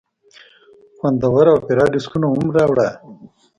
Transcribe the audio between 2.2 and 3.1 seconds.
هم راوړه.